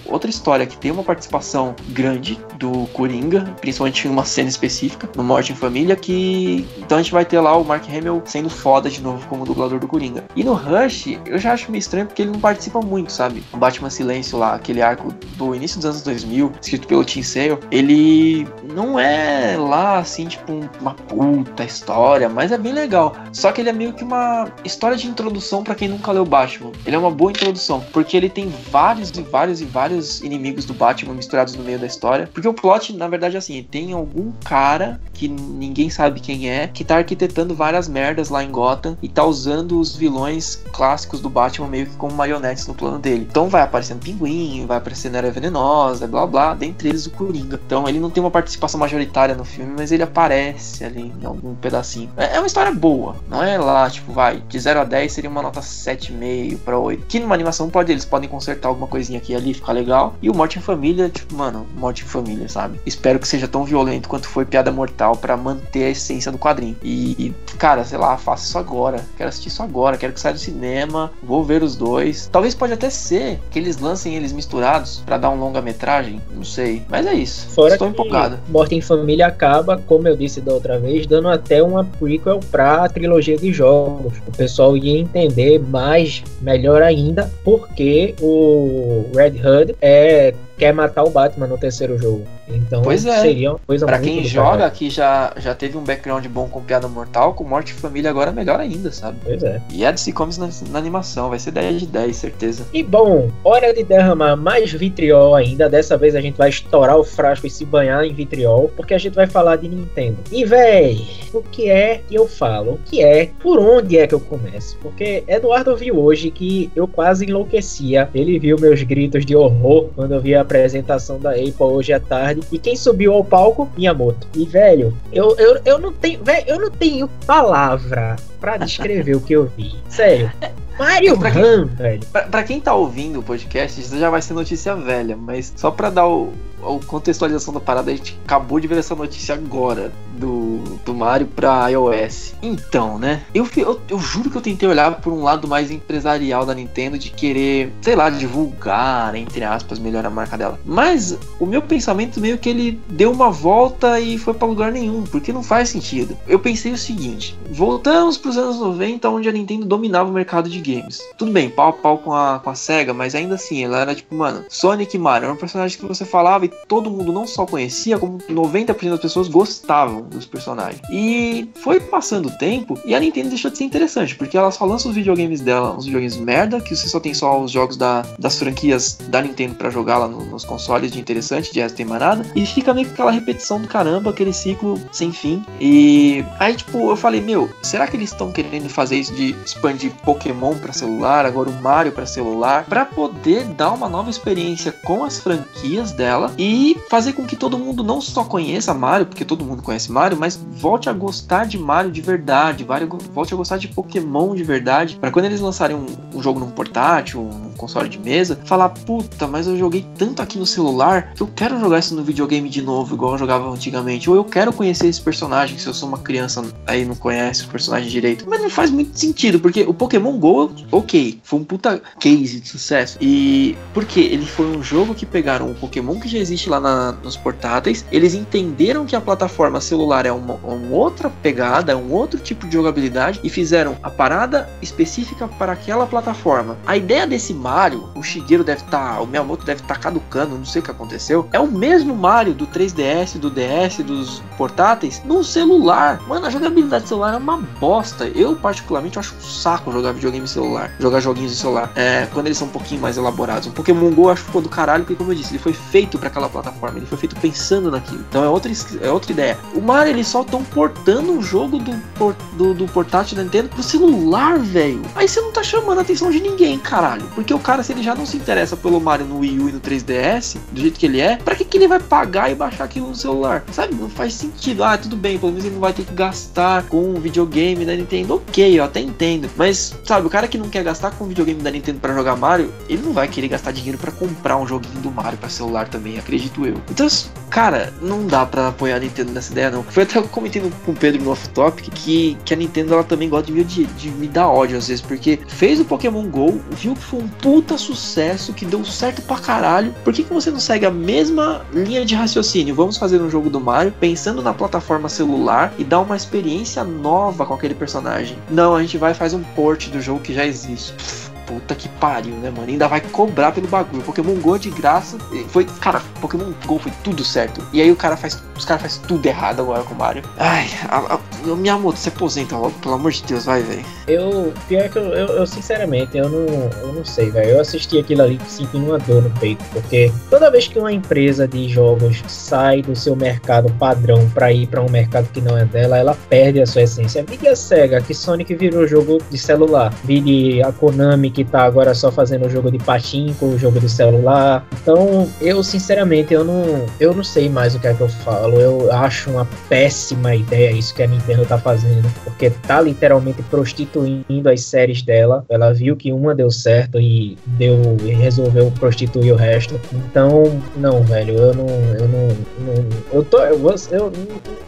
[0.04, 5.25] outra história que tem uma participação grande do Coringa, principalmente em uma cena específica, no
[5.25, 8.90] Morte em Família, que então a gente vai ter lá o Mark Hamill sendo foda
[8.90, 10.25] de novo como dublador do Coringa.
[10.37, 13.42] E no Rush, eu já acho meio estranho porque ele não participa muito, sabe?
[13.54, 17.59] O Batman Silêncio lá, aquele arco do início dos anos 2000, escrito pelo Tim Sale,
[17.71, 23.16] ele não é lá assim, tipo, uma puta história, mas é bem legal.
[23.33, 26.71] Só que ele é meio que uma história de introdução para quem nunca leu Batman.
[26.85, 30.75] Ele é uma boa introdução porque ele tem vários e vários e vários inimigos do
[30.75, 32.28] Batman misturados no meio da história.
[32.32, 36.68] Porque o plot, na verdade, é assim, tem algum cara que ninguém sabe quem é,
[36.68, 41.28] que tá arquitetando várias merdas lá em Gotham e tá usando os vilões clássicos do
[41.28, 43.26] Batman meio que como marionetes no plano dele.
[43.28, 47.61] Então vai aparecendo Pinguim, vai aparecendo Era Venenosa, blá blá, dentre eles o Coringa.
[47.66, 51.55] Então ele não tem uma participação majoritária no filme, mas ele aparece ali em algum
[51.55, 52.11] pedacinho.
[52.16, 55.31] É, é uma história boa, não é lá, tipo, vai, de 0 a 10 seria
[55.31, 57.07] uma nota 7,5 para 8.
[57.07, 60.14] Que numa animação não pode, eles podem consertar alguma coisinha aqui e ali, ficar legal.
[60.22, 62.81] E o Morte em Família, tipo, mano, Morte em Família, sabe?
[62.87, 66.76] Espero que seja tão violento quanto foi Piada Mortal para manter a essência do quadrinho.
[66.83, 69.04] E, e, cara, sei lá, faça isso agora.
[69.16, 72.28] Quero assistir isso agora, quero que saia do cinema, vou ver os dois.
[72.33, 76.83] Talvez pode até ser que eles lancem eles misturados para dar um longa-metragem, não sei.
[76.88, 77.48] Mas é isso.
[77.50, 78.38] Fora Estou empolgado.
[78.48, 82.88] Morte em Família acaba, como eu disse da outra vez, dando até uma prequel pra
[82.88, 84.14] trilogia de jogos.
[84.26, 91.05] O pessoal ia entender mais, melhor ainda, por porque o Red Hood é quer matar
[91.05, 92.27] o Batman no terceiro jogo.
[92.49, 93.21] Então pois é.
[93.21, 96.88] seria uma coisa pra quem joga, que já, já teve um background bom com Piada
[96.88, 99.18] Mortal, com Morte e Família agora é melhor ainda, sabe?
[99.23, 99.61] Pois é.
[99.71, 102.66] E a DC Comics na, na, animação, vai ser 10 de 10, certeza.
[102.73, 105.68] E bom, hora de derramar mais vitriol ainda.
[105.68, 108.99] Dessa vez a gente vai estourar o frasco e se banhar em vitriol, porque a
[108.99, 110.18] gente vai falar de Nintendo.
[110.33, 112.73] E véi, o que é que eu falo?
[112.73, 113.31] O que é?
[113.40, 114.77] Por onde é que eu começo?
[114.81, 118.09] Porque Eduardo viu hoje que eu quase enlouquecia.
[118.14, 122.00] Ele viu meus gritos de horror quando eu vi a apresentação da Apple hoje à
[122.00, 122.40] tarde.
[122.50, 123.70] E quem subiu ao palco?
[123.76, 124.26] Miyamoto.
[124.34, 126.24] E, velho, eu, eu, eu não tenho.
[126.24, 129.74] Velho, eu não tenho palavra para descrever o que eu vi.
[129.88, 130.32] Sério.
[130.78, 132.06] Mario pra quem, velho.
[132.12, 135.70] Pra, pra, quem tá ouvindo o podcast, isso já vai ser notícia velha, mas só
[135.70, 139.92] pra dar o, a contextualização da parada, a gente acabou de ver essa notícia agora
[140.18, 142.34] do, do Mario pra iOS.
[142.42, 143.22] Então, né?
[143.32, 146.98] Eu, eu, eu, juro que eu tentei olhar por um lado mais empresarial da Nintendo
[146.98, 150.58] de querer, sei lá, divulgar, entre aspas, melhor a marca dela.
[150.64, 155.04] Mas o meu pensamento meio que ele deu uma volta e foi para lugar nenhum,
[155.04, 156.16] porque não faz sentido.
[156.26, 160.60] Eu pensei o seguinte: voltamos pros anos 90, onde a Nintendo dominava o mercado de
[160.68, 161.00] games.
[161.16, 163.94] Tudo bem, pau a pau com a, com a SEGA, mas ainda assim, ela era
[163.94, 167.46] tipo, mano, Sonic e Mario eram personagens que você falava e todo mundo não só
[167.46, 170.81] conhecia, como 90% das pessoas gostavam dos personagens.
[170.90, 174.64] E foi passando o tempo e a Nintendo deixou de ser interessante, porque ela só
[174.64, 178.04] lança os videogames dela, uns videogames merda, que você só tem só os jogos da,
[178.18, 181.87] das franquias da Nintendo para jogar lá no, nos consoles de interessante, de resto tem
[181.87, 185.44] mais nada, e fica meio que aquela repetição do caramba, aquele ciclo sem fim.
[185.61, 189.92] E aí, tipo, eu falei, meu, será que eles estão querendo fazer isso de expandir
[190.04, 195.05] Pokémon para celular, agora o Mario para celular, para poder dar uma nova experiência com
[195.05, 199.44] as franquias dela e fazer com que todo mundo não só conheça Mario, porque todo
[199.44, 202.66] mundo conhece Mario, mas volte a gostar de Mario de verdade,
[203.12, 206.51] volte a gostar de Pokémon de verdade, para quando eles lançarem um, um jogo num
[206.51, 211.23] portátil, um console de mesa, falar, puta, mas eu joguei tanto aqui no celular que
[211.23, 214.09] eu quero jogar isso no videogame de novo, igual eu jogava antigamente.
[214.09, 217.49] Ou eu quero conhecer esse personagem, se eu sou uma criança aí não conhece o
[217.49, 218.25] personagem direito.
[218.29, 222.48] Mas não faz muito sentido, porque o Pokémon GO, ok, foi um puta case de
[222.48, 222.98] sucesso.
[223.00, 226.92] E porque ele foi um jogo que pegaram o Pokémon que já existe lá na,
[226.92, 231.92] nos portáteis, eles entenderam que a plataforma celular é uma, uma outra pegada, é um
[231.92, 236.56] outro tipo de jogabilidade e fizeram a parada específica para aquela plataforma.
[236.66, 240.37] A ideia desse Mario, o Shigeru deve estar, tá, o Miyamoto deve estar tá caducando,
[240.37, 241.28] não sei o que aconteceu.
[241.32, 246.00] É o mesmo Mario do 3DS, do DS, dos portáteis no celular.
[246.06, 248.06] Mano, a jogabilidade celular é uma bosta.
[248.08, 250.38] Eu particularmente acho um saco jogar videogame celular,
[250.79, 251.70] jogar joguinhos de celular.
[251.74, 253.48] É, quando eles são um pouquinho mais elaborados.
[253.48, 255.53] Um Pokémon Go eu acho que ficou do caralho, porque como eu disse, ele foi
[255.53, 258.05] feito para aquela plataforma, ele foi feito pensando naquilo.
[258.09, 259.38] Então é outra, é outra ideia.
[259.55, 263.62] O Mario eles só estão portando o jogo do, do, do portátil da Nintendo pro
[263.62, 264.83] celular, velho.
[264.94, 267.05] Aí você não tá chamando a atenção de ninguém, caralho.
[267.14, 269.53] Porque o cara, se ele já não se interessa pelo Mario no Wii U e
[269.53, 272.64] no 3DS, do jeito que ele é, pra que, que ele vai pagar e baixar
[272.64, 273.44] aquilo no celular?
[273.53, 273.74] Sabe?
[273.74, 274.64] Não faz sentido.
[274.64, 277.74] Ah, tudo bem, pelo menos ele não vai ter que gastar com o videogame da
[277.74, 278.14] Nintendo.
[278.14, 279.31] Ok, eu até entendo.
[279.37, 282.16] Mas, sabe, o cara que não quer gastar com o videogame da Nintendo para jogar
[282.16, 285.68] Mario, ele não vai querer gastar dinheiro para comprar um joguinho do Mario para celular
[285.68, 286.54] também, acredito eu.
[286.70, 286.88] Então,
[287.28, 289.62] cara, não dá para apoiar a Nintendo nessa ideia, não.
[289.62, 293.26] Foi até comentando com o Pedro no off-topic que, que a Nintendo ela também gosta
[293.26, 296.74] de me, de, de me dar ódio às vezes, porque fez o Pokémon GO, viu
[296.74, 299.74] que foi um puta sucesso, que deu certo pra caralho.
[299.85, 302.54] Por que, que você não segue a mesma linha de raciocínio?
[302.54, 307.26] Vamos fazer um jogo do Mario pensando na plataforma celular e dar uma experiência nova
[307.26, 308.18] com aquele personagem.
[308.31, 312.14] Não, a gente vai fazer um port do jogo que já existe puta que pariu,
[312.14, 312.48] né, mano?
[312.48, 313.82] Ainda vai cobrar pelo bagulho.
[313.82, 314.96] Pokémon Go é de graça.
[315.28, 317.46] Foi, cara, Pokémon Go foi tudo certo.
[317.52, 320.02] E aí o cara faz, os caras fazem tudo errado agora com o Mario.
[320.16, 323.64] Ai, a, a, minha moto, se aposenta logo, pelo amor de Deus, vai, velho.
[323.86, 327.30] Eu, pior que eu, eu, eu, sinceramente, eu não, eu não sei, velho.
[327.32, 330.72] Eu assisti aquilo ali e senti uma dor no peito, porque toda vez que uma
[330.72, 335.36] empresa de jogos sai do seu mercado padrão para ir para um mercado que não
[335.36, 337.04] é dela, ela perde a sua essência.
[337.04, 339.72] Vide a SEGA, que Sonic virou jogo de celular.
[339.84, 343.68] Vide a Konami, que tá agora só fazendo o jogo de patinco, o jogo de
[343.68, 344.46] celular.
[344.62, 348.40] Então, eu sinceramente, eu não, eu não sei mais o que é que eu falo.
[348.40, 354.28] Eu acho uma péssima ideia isso que a Nintendo tá fazendo, porque tá literalmente prostituindo
[354.28, 355.24] as séries dela.
[355.28, 359.61] Ela viu que uma deu certo e deu e resolveu prostituir o resto.
[359.72, 362.09] Então, não, velho, eu não, eu não,
[362.40, 363.92] não eu tô, eu, eu,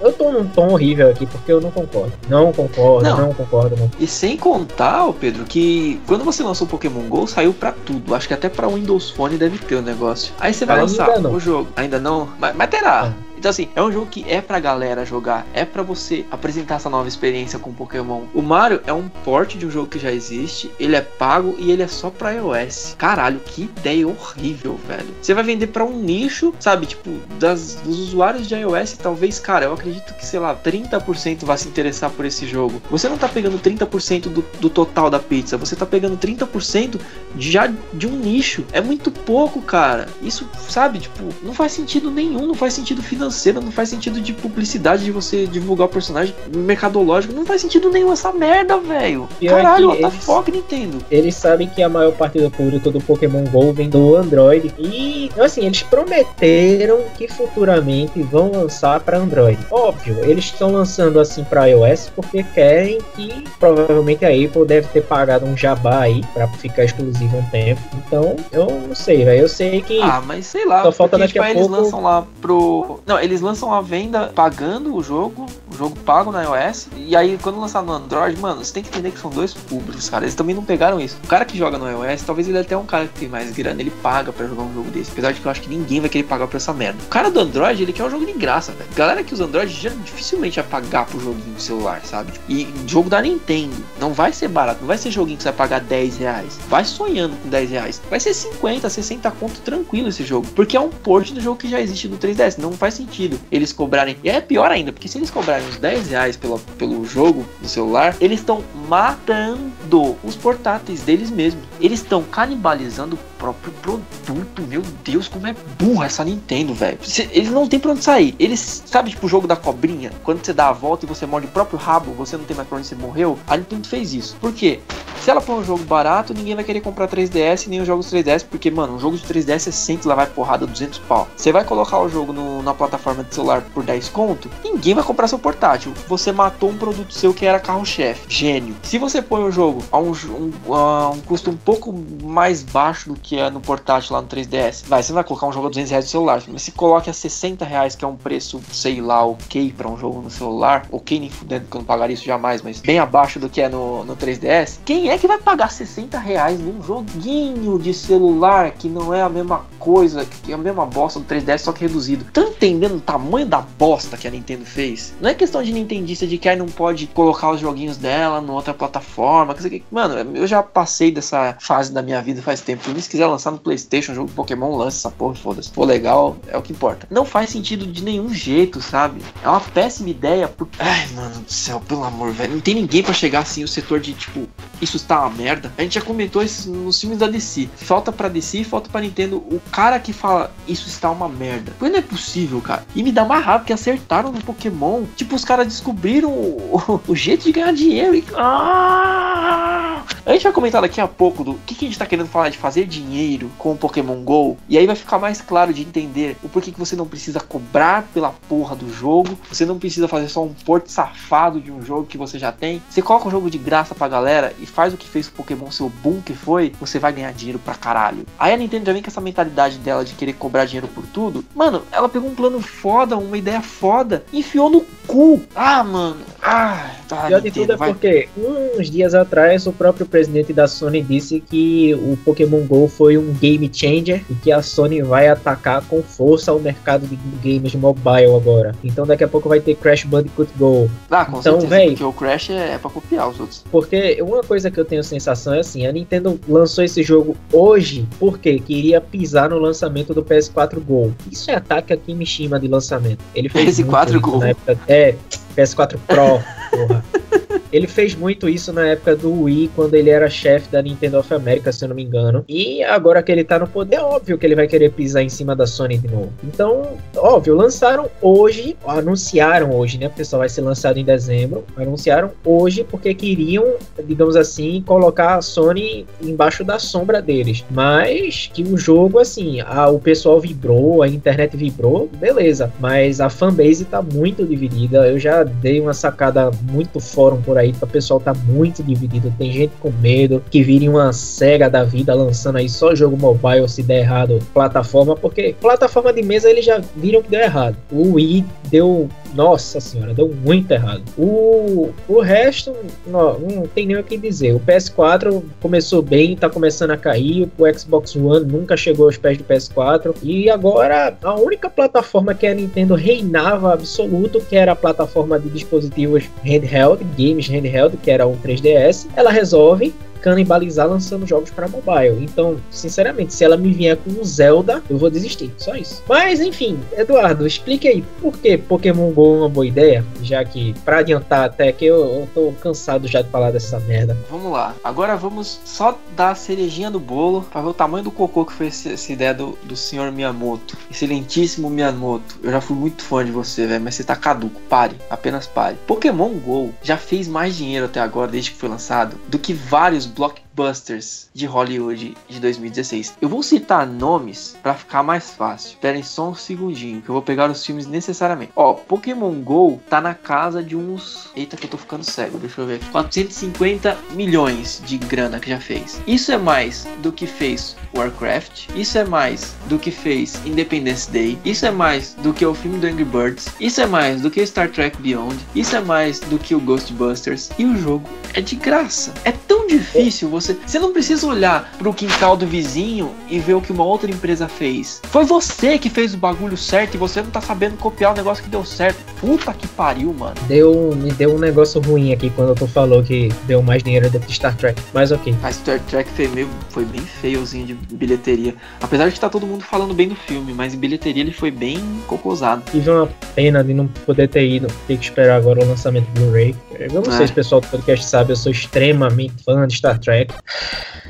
[0.00, 2.12] eu tô num tom horrível aqui porque eu não concordo.
[2.28, 3.76] Não concordo, não, não concordo.
[3.76, 3.90] Não.
[3.98, 8.14] E sem contar, Pedro, que quando você lançou lançou Pokémon GO, saiu para tudo.
[8.14, 10.32] Acho que até para Windows Phone deve ter o negócio.
[10.38, 11.70] Aí você vai lançar o jogo.
[11.76, 12.28] Ainda não?
[12.38, 13.12] Mas, mas terá.
[13.26, 13.29] É.
[13.40, 16.90] Então, assim, é um jogo que é pra galera jogar, é para você apresentar essa
[16.90, 18.24] nova experiência com Pokémon.
[18.34, 21.72] O Mario é um port de um jogo que já existe, ele é pago e
[21.72, 22.96] ele é só pra iOS.
[22.98, 25.08] Caralho, que ideia horrível, velho.
[25.22, 26.84] Você vai vender para um nicho, sabe?
[26.84, 31.56] Tipo, das, dos usuários de iOS, talvez, cara, eu acredito que, sei lá, 30% vai
[31.56, 32.82] se interessar por esse jogo.
[32.90, 37.00] Você não tá pegando 30% do, do total da pizza, você tá pegando 30%
[37.38, 38.66] já de um nicho.
[38.70, 40.08] É muito pouco, cara.
[40.20, 40.98] Isso, sabe?
[40.98, 45.04] Tipo, não faz sentido nenhum, não faz sentido financeiro financeira, não faz sentido de publicidade
[45.04, 47.32] de você divulgar o personagem mercadológico.
[47.32, 49.28] Não faz sentido nenhum essa merda, velho.
[49.46, 50.98] Caralho, what the fuck, Nintendo?
[51.10, 54.74] Eles sabem que a maior parte do público do Pokémon GO vem do Android.
[54.78, 59.58] E, assim, eles prometeram que futuramente vão lançar para Android.
[59.70, 65.02] Óbvio, eles estão lançando assim para iOS porque querem que provavelmente a Apple deve ter
[65.02, 67.80] pagado um jabá aí para ficar exclusivo um tempo.
[67.94, 69.42] Então, eu não sei, velho.
[69.42, 70.00] Eu sei que.
[70.00, 70.82] Ah, mas sei lá.
[70.82, 71.74] Só falta porque, daqui tipo, a pouco.
[71.74, 73.00] Eles lançam lá pro.
[73.06, 77.38] Não, eles lançam a venda pagando o jogo, o jogo pago na iOS, e aí
[77.40, 80.24] quando lançar no Android, mano, você tem que entender que são dois públicos, cara.
[80.24, 81.16] Eles também não pegaram isso.
[81.24, 83.50] O cara que joga no iOS, talvez ele até é um cara que tem mais
[83.52, 85.10] grana, ele paga para jogar um jogo desse.
[85.10, 86.98] Apesar de que eu acho que ninguém vai querer pagar por essa merda.
[87.04, 88.90] O cara do Android, ele quer um jogo de graça, velho.
[88.94, 92.32] Galera que usa Android já dificilmente vai pagar pro joguinho do celular, sabe?
[92.48, 93.76] E jogo da Nintendo.
[93.98, 96.58] Não vai ser barato, não vai ser joguinho que você vai pagar 10 reais.
[96.68, 98.02] Vai sonhando com 10 reais.
[98.08, 100.46] Vai ser 50, 60 conto tranquilo esse jogo.
[100.54, 102.58] Porque é um port do jogo que já existe no 3DS.
[102.58, 103.09] Não faz sentido
[103.50, 104.16] eles cobrarem.
[104.22, 107.68] E é pior ainda, porque se eles cobrarem uns 10 reais pelo, pelo jogo do
[107.68, 111.64] celular, eles estão matando os portáteis deles mesmos.
[111.80, 114.62] Eles estão canibalizando próprio produto.
[114.68, 116.98] Meu Deus, como é burra essa Nintendo, velho.
[117.32, 118.34] Eles não tem pra onde sair.
[118.38, 120.12] Eles, sabe, tipo o jogo da cobrinha?
[120.22, 122.68] Quando você dá a volta e você morde o próprio rabo, você não tem mais
[122.68, 123.38] pra onde você morreu.
[123.46, 124.36] A Nintendo fez isso.
[124.40, 124.80] Por quê?
[125.22, 128.46] Se ela for um jogo barato, ninguém vai querer comprar 3DS nem os jogos 3DS,
[128.48, 131.28] porque, mano, um jogo de 3DS é sempre lá vai porrada 200 pau.
[131.36, 135.04] Você vai colocar o jogo no, na plataforma de celular por 10 conto, ninguém vai
[135.04, 135.92] comprar seu, port portátil.
[136.08, 138.22] Você matou um produto seu que era carro-chefe.
[138.28, 138.74] Gênio.
[138.82, 143.10] Se você põe o jogo a um, um, a um custo um pouco mais baixo
[143.10, 145.70] do que é no portátil lá no 3DS, vai, você vai colocar um jogo a
[145.70, 146.42] 200 reais no celular.
[146.48, 149.96] Mas se coloque a 60 reais, que é um preço, sei lá, ok para um
[149.96, 153.38] jogo no celular, ok nem fudendo que eu não pagaria isso jamais, mas bem abaixo
[153.38, 157.78] do que é no, no 3DS, quem é que vai pagar 60 reais num joguinho
[157.78, 161.58] de celular que não é a mesma coisa, que é a mesma bosta do 3DS,
[161.58, 162.24] só que reduzido?
[162.32, 165.14] Tá entendendo o tamanho da bosta que a Nintendo fez?
[165.20, 168.50] Não é questão de nintendista de que aí não pode colocar os joguinhos dela em
[168.50, 169.54] outra plataforma.
[169.54, 172.82] Que, mano, eu já passei dessa fase da minha vida faz tempo.
[173.00, 175.70] Se quiser lançar no PlayStation jogo Pokémon, lance essa porra, foda-se.
[175.70, 177.06] For legal, é o que importa.
[177.10, 179.20] Não faz sentido de nenhum jeito, sabe?
[179.42, 180.48] É uma péssima ideia.
[180.48, 180.68] Por...
[180.78, 182.54] Ai, mano do céu, pelo amor, velho.
[182.54, 184.48] Não tem ninguém para chegar assim o setor de tipo,
[184.80, 185.70] isso está uma merda.
[185.76, 187.68] A gente já comentou isso nos filmes da DC.
[187.76, 191.72] Falta pra DC, falta pra Nintendo o cara que fala isso está uma merda.
[191.78, 192.86] Porque não é possível, cara.
[192.94, 195.04] E me dá mais raiva que acertaram no Pokémon.
[195.14, 198.24] Tipo, os caras descobriram o, o, jeito de ganhar dinheiro e.
[198.34, 200.04] Ah!
[200.24, 202.48] A gente vai comentar daqui a pouco do que, que a gente tá querendo falar
[202.48, 203.09] de fazer dinheiro
[203.58, 204.56] com o Pokémon GO.
[204.68, 208.08] E aí vai ficar mais claro de entender o porquê que você não precisa cobrar
[208.14, 209.38] pela porra do jogo.
[209.48, 212.82] Você não precisa fazer só um porto safado de um jogo que você já tem.
[212.88, 215.70] Você coloca um jogo de graça pra galera e faz o que fez o Pokémon
[215.70, 218.26] seu boom que foi, você vai ganhar dinheiro pra caralho.
[218.38, 221.44] Aí a Nintendo já vem com essa mentalidade dela de querer cobrar dinheiro por tudo.
[221.54, 225.42] Mano, ela pegou um plano foda, uma ideia foda, enfiou no cu.
[225.54, 226.20] Ah, mano.
[226.42, 227.26] Ah, tá.
[227.26, 227.92] Pior de tudo é vai...
[227.92, 233.18] porque uns dias atrás o próprio presidente da Sony disse que o Pokémon GO foi
[233.18, 237.74] um game changer e que a Sony vai atacar com força o mercado de games
[237.74, 238.74] mobile agora.
[238.84, 240.90] Então daqui a pouco vai ter Crash Bandicoot Go.
[241.10, 243.64] Ah, com então, certeza, véi, porque o Crash é, é pra copiar os outros.
[243.70, 248.06] Porque uma coisa que eu tenho sensação é assim, a Nintendo lançou esse jogo hoje
[248.18, 251.12] porque queria pisar no lançamento do PS4 Go.
[251.30, 253.20] Isso é ataque a Kimishima de lançamento.
[253.34, 254.38] Ele fez PS4 Go.
[254.38, 255.14] Na época, é,
[255.56, 256.99] PS4 Pro, porra.
[257.00, 257.40] Yeah.
[257.72, 261.32] Ele fez muito isso na época do Wii, quando ele era chefe da Nintendo of
[261.32, 262.44] America, se eu não me engano.
[262.48, 265.28] E agora que ele tá no poder, é óbvio que ele vai querer pisar em
[265.28, 266.32] cima da Sony de novo.
[266.42, 266.82] Então,
[267.16, 270.08] óbvio, lançaram hoje, anunciaram hoje, né?
[270.08, 271.64] Porque só vai ser lançado em dezembro.
[271.76, 277.64] Anunciaram hoje porque queriam, digamos assim, colocar a Sony embaixo da sombra deles.
[277.70, 282.72] Mas que o jogo, assim, a, o pessoal vibrou, a internet vibrou, beleza.
[282.80, 285.06] Mas a fanbase tá muito dividida.
[285.06, 289.32] Eu já dei uma sacada muito fórum por aí, o pessoal tá muito dividido.
[289.38, 293.68] Tem gente com medo que vire uma cega da vida lançando aí só jogo mobile
[293.68, 297.76] se der errado plataforma, porque plataforma de mesa eles já viram que deu errado.
[297.90, 301.02] O Wii deu nossa senhora, deu muito errado.
[301.16, 302.74] O, o resto,
[303.06, 304.54] não, não tem nem o que dizer.
[304.54, 307.48] O PS4 começou bem, tá começando a cair.
[307.58, 310.14] O Xbox One nunca chegou aos pés do PS4.
[310.22, 315.48] E agora, a única plataforma que a Nintendo reinava absoluto, que era a plataforma de
[315.48, 322.24] dispositivos handheld, games handheld, que era o 3DS, ela resolve canibalizar lançando jogos para mobile.
[322.24, 325.52] Então, sinceramente, se ela me vier com um Zelda, eu vou desistir.
[325.58, 326.02] Só isso.
[326.08, 330.74] Mas, enfim, Eduardo, explique aí por que Pokémon GO é uma boa ideia, já que,
[330.84, 334.16] para adiantar até que eu, eu tô cansado já de falar dessa merda.
[334.30, 334.74] Vamos lá.
[334.84, 338.52] Agora vamos só dar a cerejinha do bolo para ver o tamanho do cocô que
[338.52, 340.76] foi essa, ideia do, do senhor Miyamoto.
[340.90, 342.38] Excelentíssimo Miyamoto.
[342.42, 344.60] Eu já fui muito fã de você, velho, mas você tá caduco.
[344.68, 344.96] Pare.
[345.08, 345.76] Apenas pare.
[345.86, 350.06] Pokémon GO já fez mais dinheiro até agora, desde que foi lançado, do que vários
[350.10, 353.16] block blockbusters de Hollywood de 2016.
[353.20, 355.70] Eu vou citar nomes para ficar mais fácil.
[355.70, 358.52] Esperem só um segundinho que eu vou pegar os filmes necessariamente.
[358.54, 361.30] Ó, Pokémon Go tá na casa de uns.
[361.34, 362.38] Eita, que eu tô ficando cego.
[362.38, 362.80] Deixa eu ver.
[362.90, 366.00] 450 milhões de grana que já fez.
[366.06, 368.68] Isso é mais do que fez Warcraft.
[368.74, 371.38] Isso é mais do que fez Independence Day.
[371.44, 373.48] Isso é mais do que o filme do Angry Birds.
[373.58, 375.36] Isso é mais do que Star Trek Beyond.
[375.54, 377.50] Isso é mais do que o Ghostbusters.
[377.58, 379.12] E o jogo é de graça.
[379.24, 380.49] É tão difícil você.
[380.66, 384.48] Você não precisa olhar pro quintal do vizinho e ver o que uma outra empresa
[384.48, 385.00] fez.
[385.04, 388.42] Foi você que fez o bagulho certo e você não tá sabendo copiar o negócio
[388.42, 388.98] que deu certo.
[389.20, 390.34] Puta que pariu, mano.
[390.46, 394.20] Deu, me deu um negócio ruim aqui quando tu falou que deu mais dinheiro do
[394.20, 394.80] que Star Trek.
[394.92, 395.34] Mas ok.
[395.42, 398.54] A Star Trek foi, meio, foi bem feiozinho de bilheteria.
[398.80, 401.50] Apesar de estar tá todo mundo falando bem do filme, mas em bilheteria ele foi
[401.50, 402.62] bem cocosado.
[402.70, 404.66] Tive uma pena de não poder ter ido.
[404.86, 406.54] Ter que esperar agora o lançamento do Blu-ray.
[406.78, 407.16] Eu não é.
[407.16, 410.29] sei se o pessoal do podcast sabe, eu sou extremamente fã de Star Trek.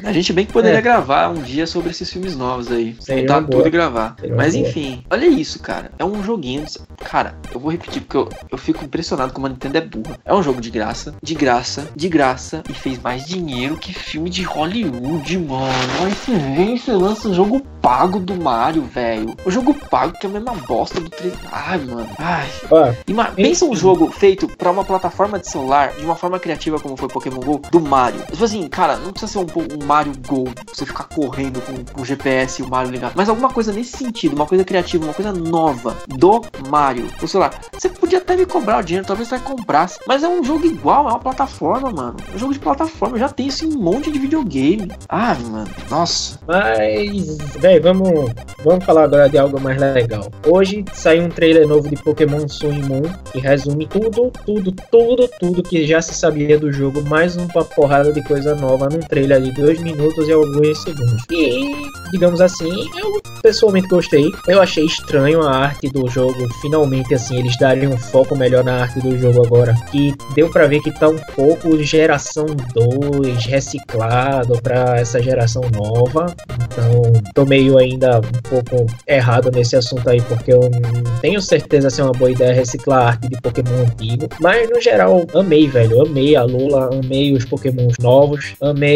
[0.03, 0.83] A gente bem que poderia é.
[0.83, 2.97] gravar um dia sobre esses filmes novos aí.
[3.09, 4.17] Montar tudo e gravar.
[4.19, 5.91] Seria Mas enfim, olha isso, cara.
[5.99, 6.65] É um joguinho.
[7.05, 10.19] Cara, eu vou repetir porque eu, eu fico impressionado como a Nintendo é burra.
[10.25, 12.63] É um jogo de graça, de graça, de graça.
[12.69, 15.71] E fez mais dinheiro que filme de Hollywood, mano.
[16.01, 19.35] Mas se vem, você lança um jogo pago do Mario, velho.
[19.45, 21.35] O jogo pago que é a mesma bosta do 3.
[21.51, 22.09] Ai, mano.
[22.19, 22.49] Ai.
[22.73, 23.27] Ah, Ima...
[23.27, 27.09] Pensa um jogo feito pra uma plataforma de celular de uma forma criativa como foi
[27.09, 28.21] Pokémon GO do Mario.
[28.31, 32.05] Tipo assim, cara, não precisa ser um, um Mario Go, você ficar correndo com, o
[32.05, 33.13] GPS e o Mario ligado.
[33.17, 37.09] Mas alguma coisa nesse sentido, uma coisa criativa, uma coisa nova do Mario.
[37.21, 39.99] Ou sei lá, você podia até me cobrar o dinheiro, talvez você comprasse.
[40.07, 42.17] Mas é um jogo igual, é uma plataforma, mano.
[42.33, 44.91] É um jogo de plataforma, já tem isso em um monte de videogame.
[45.09, 46.39] Ah, mano, nossa.
[46.47, 48.33] Mas, velho, vamos,
[48.65, 50.31] vamos falar agora de algo mais legal.
[50.47, 55.29] Hoje saiu um trailer novo de Pokémon Sun e Moon que resume tudo, tudo, tudo,
[55.39, 59.41] tudo que já se sabia do jogo, mais uma porrada de coisa nova num trailer
[59.41, 61.25] de 2 minutos e alguns segundos.
[61.31, 61.75] E,
[62.13, 64.31] digamos assim, eu pessoalmente gostei.
[64.47, 68.83] Eu achei estranho a arte do jogo, finalmente assim, eles darem um foco melhor na
[68.83, 69.75] arte do jogo agora.
[69.95, 76.27] E deu para ver que tá um pouco geração 2 reciclado para essa geração nova.
[76.65, 81.91] Então, tô meio ainda um pouco errado nesse assunto aí, porque eu não tenho certeza
[81.91, 84.29] se é uma boa ideia reciclar arte de Pokémon antigo.
[84.41, 86.03] Mas no geral, amei, velho.
[86.03, 88.90] Amei a Lula, amei os Pokémons novos, amei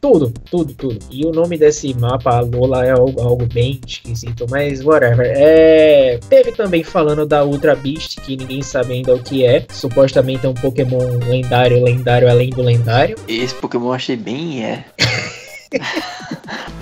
[0.00, 0.98] tudo, tudo, tudo.
[1.10, 5.32] E o nome desse mapa, a Lula, é algo, algo bem esquisito, mas whatever.
[5.34, 6.18] É...
[6.28, 9.66] Teve também falando da Ultra Beast, que ninguém sabe ainda o que é.
[9.70, 13.16] Supostamente é um Pokémon lendário, lendário além do lendário.
[13.28, 14.84] Esse Pokémon eu achei bem é.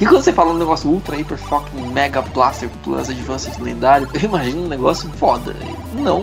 [0.00, 4.20] E quando você fala um negócio ultra, hyper, fucking mega blaster plus advanced lendário, eu
[4.20, 5.54] imagino um negócio foda.
[5.94, 6.22] Não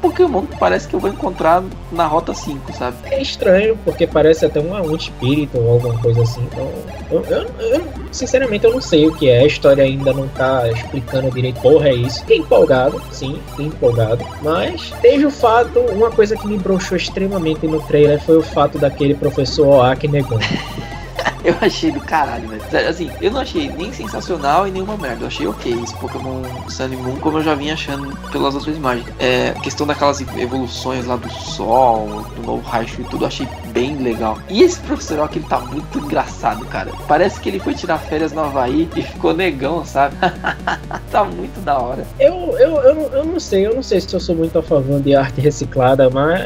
[0.00, 2.96] Pokémon que parece que eu vou encontrar na Rota 5, sabe?
[3.04, 6.42] É estranho, porque parece até um, um espírito ou alguma coisa assim.
[6.50, 6.70] Então,
[7.10, 9.40] eu, eu, eu, sinceramente, eu não sei o que é.
[9.40, 11.60] A história ainda não tá explicando direito.
[11.60, 12.20] Porra, é isso.
[12.20, 14.24] Fiquei empolgado, sim, fiquei empolgado.
[14.42, 18.78] Mas teve o fato, uma coisa que me broxou extremamente no trailer foi o fato
[18.78, 20.40] daquele professor Oak negando.
[21.44, 22.88] eu achei do caralho, velho.
[22.88, 25.24] Assim, eu não achei nem sensacional e nenhuma merda.
[25.24, 29.06] Eu achei ok esse Pokémon Sun Moon, como eu já vinha achando pelas outras imagens.
[29.18, 33.96] É, questão daquelas evoluções lá do Sol, do novo Raichu e tudo, eu achei bem
[33.96, 34.38] legal.
[34.48, 36.90] E esse Professor Oak, ele tá muito engraçado, cara.
[37.06, 40.16] Parece que ele foi tirar férias no Havaí e ficou negão, sabe?
[41.10, 42.06] tá muito da hora.
[42.18, 45.00] Eu, eu, eu, eu não sei, eu não sei se eu sou muito a favor
[45.00, 46.40] de arte reciclada, mas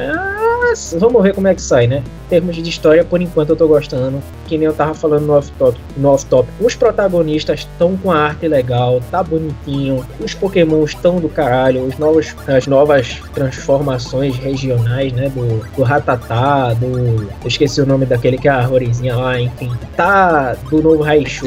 [0.99, 2.03] vamos ver como é que sai, né?
[2.27, 4.23] Em termos de história, por enquanto eu tô gostando.
[4.47, 5.79] Que nem eu tava falando no off-top.
[5.97, 6.47] No off -top.
[6.61, 10.05] Os protagonistas estão com a arte legal, tá bonitinho.
[10.21, 11.85] Os Pokémon estão do caralho.
[11.85, 15.29] Os novos, as novas transformações regionais, né?
[15.29, 17.23] Do, do Ratatá, do.
[17.23, 19.73] Eu esqueci o nome daquele que é a arvorezinha lá, enfim.
[19.97, 21.47] Tá do novo Raichu.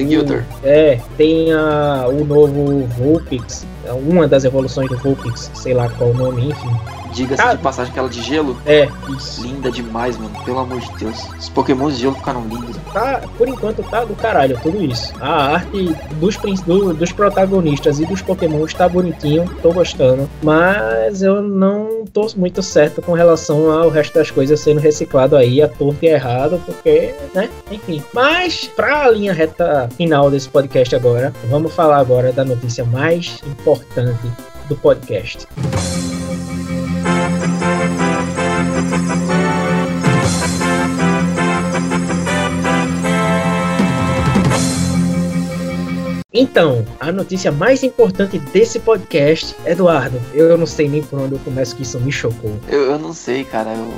[0.64, 3.66] É, tem a, o novo Vulpix.
[4.06, 7.92] Uma das evoluções do Vulpix, sei lá qual o nome, enfim Diga-se ah, de passagem
[7.92, 8.56] aquela de gelo.
[8.64, 9.42] É, isso.
[9.42, 10.32] Linda demais, mano.
[10.46, 11.28] Pelo amor de Deus.
[11.40, 12.78] Os Pokémon de gelo ficaram lindos.
[12.94, 15.12] Tá, por enquanto tá do caralho tudo isso.
[15.20, 20.30] A arte dos, do, dos protagonistas e dos Pokémon está bonitinho, tô gostando.
[20.44, 25.60] Mas eu não tô muito certo com relação ao resto das coisas sendo reciclado aí
[25.60, 27.50] a torto e errado, porque, né?
[27.72, 28.04] Enfim.
[28.14, 34.32] Mas, pra linha reta final desse podcast agora, vamos falar agora da notícia mais importante
[34.70, 35.48] do podcast.
[46.34, 51.40] Então, a notícia mais importante desse podcast, Eduardo, eu não sei nem por onde eu
[51.40, 52.60] começo que isso me chocou.
[52.68, 53.70] Eu, eu não sei, cara.
[53.70, 53.94] Eu,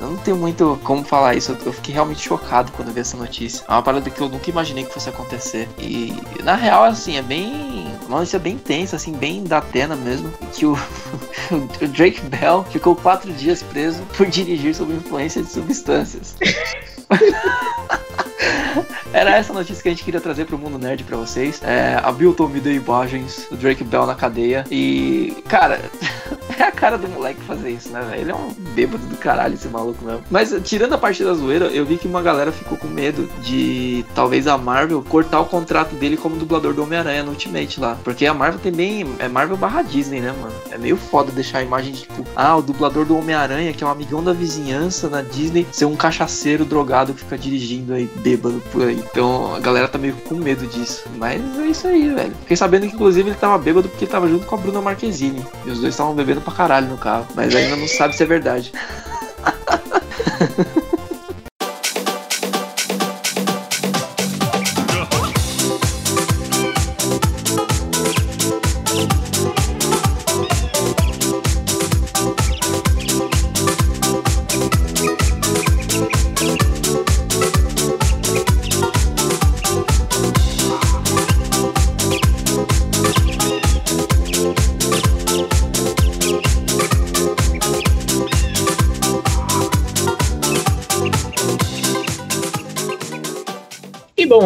[0.00, 1.50] eu não tenho muito como falar isso.
[1.66, 3.64] Eu, fiquei realmente chocado quando vi essa notícia.
[3.66, 5.68] É uma parada que eu nunca imaginei que fosse acontecer.
[5.76, 7.92] E na real, assim, é bem.
[8.06, 10.30] Uma notícia bem tensa, assim, bem da Atena mesmo.
[10.52, 10.74] Que o,
[11.50, 16.36] o Drake Bell ficou quatro dias preso por dirigir sob influência de substâncias.
[19.12, 21.60] Era essa notícia que a gente queria trazer pro mundo nerd para vocês.
[21.62, 24.64] É, a Bilton me deu imagens do Drake Bell na cadeia.
[24.70, 25.80] E, cara,
[26.62, 28.20] é a cara do moleque fazer isso, né, velho?
[28.20, 30.22] Ele é um bêbado do caralho, esse maluco mesmo.
[30.30, 34.04] Mas, tirando a parte da zoeira, eu vi que uma galera ficou com medo de
[34.14, 37.96] talvez a Marvel cortar o contrato dele como dublador do Homem-Aranha no Ultimate lá.
[38.02, 40.54] Porque a Marvel também é Marvel barra Disney, né, mano?
[40.70, 43.86] É meio foda deixar a imagem de tipo, ah, o dublador do Homem-Aranha, que é
[43.86, 48.62] um amigão da vizinhança na Disney, ser um cachaceiro drogado que fica dirigindo aí, bêbado
[48.72, 49.02] por aí.
[49.10, 51.04] Então a galera tá meio com medo disso.
[51.16, 52.32] Mas é isso aí, velho.
[52.40, 55.44] Fiquei sabendo que inclusive ele tava bêbado porque ele tava junto com a Bruna Marquezine.
[55.64, 57.26] E os dois estavam bebendo pra caralho no carro.
[57.34, 58.72] Mas ainda não sabe se é verdade.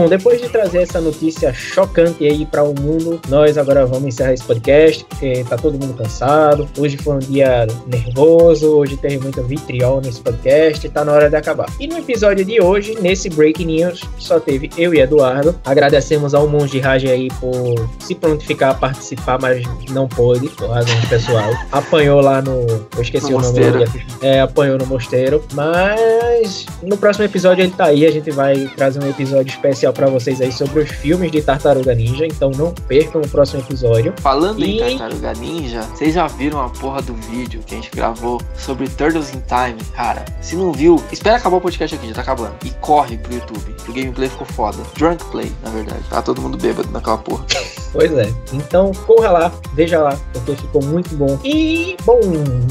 [0.09, 4.35] Bom, depois de trazer essa notícia chocante aí para o mundo, nós agora vamos encerrar
[4.35, 6.68] esse podcast, porque tá todo mundo cansado.
[6.79, 11.37] Hoje foi um dia nervoso, hoje teve muita vitriol nesse podcast, tá na hora de
[11.37, 11.66] acabar.
[11.81, 15.59] E no episódio de hoje, nesse Breaking News, só teve eu e Eduardo.
[15.64, 21.01] Agradecemos ao Monge Raj aí por se prontificar a participar, mas não pôde, por razão
[21.09, 21.51] pessoal.
[21.72, 22.66] Apanhou lá no.
[22.95, 23.91] Eu esqueci no o nome dele.
[24.20, 25.43] É, apanhou no mosteiro.
[25.55, 28.05] Mas no próximo episódio ele tá aí.
[28.05, 31.94] A gente vai trazer um episódio especial para vocês aí sobre os filmes de Tartaruga
[31.94, 32.26] Ninja.
[32.26, 34.12] Então não percam o próximo episódio.
[34.18, 34.80] Falando e...
[34.80, 38.88] em Tartaruga Ninja, vocês já viram a porra do vídeo que a gente gravou sobre
[38.88, 39.82] Turtles in Time?
[39.94, 42.54] Cara, se não viu, espera acabar o podcast aqui, já tá acabando.
[42.64, 43.74] E corre pro YouTube.
[43.88, 44.78] O gameplay ficou foda.
[44.96, 46.02] Drunk Play, na verdade.
[46.10, 47.44] Tá todo mundo bêbado naquela porra.
[47.92, 48.30] Pois é.
[48.52, 51.38] Então corra lá, veja lá, porque ficou muito bom.
[51.42, 52.20] E, bom,